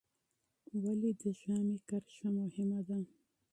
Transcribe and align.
ولې 0.81 1.11
د 1.21 1.23
ژامې 1.39 1.77
کرښه 1.89 2.27
مهمه 2.37 2.79
ده؟ 2.87 2.97